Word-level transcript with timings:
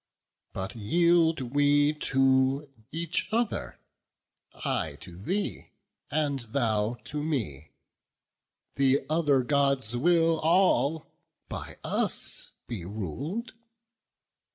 But 0.51 0.75
yield 0.75 1.41
we 1.53 1.89
each 2.91 3.29
to 3.29 3.37
other, 3.37 3.77
I 4.65 4.97
to 5.01 5.15
thee, 5.15 5.73
And 6.09 6.39
thou 6.39 6.95
to 7.03 7.21
me; 7.21 7.73
the 8.77 9.05
other 9.11 9.43
Gods 9.43 9.95
will 9.95 10.39
all 10.39 11.05
By 11.49 11.77
us 11.83 12.53
be 12.65 12.83
rul'd. 12.83 13.53